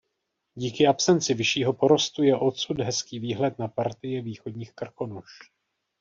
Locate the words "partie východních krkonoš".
3.67-5.29